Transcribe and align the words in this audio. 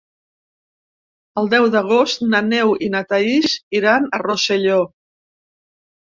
El 1.41 1.51
deu 1.51 1.67
d'agost 1.75 2.23
na 2.31 2.39
Neus 2.47 2.81
i 2.87 2.91
na 2.95 3.03
Thaís 3.13 3.55
iran 3.83 4.09
a 4.09 4.23
Rosselló. 4.27 4.81